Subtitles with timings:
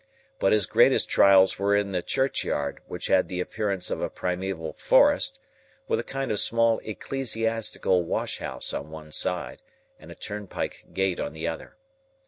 [0.39, 4.73] But his greatest trials were in the churchyard, which had the appearance of a primeval
[4.73, 5.39] forest,
[5.87, 9.61] with a kind of small ecclesiastical wash house on one side,
[9.99, 11.75] and a turnpike gate on the other.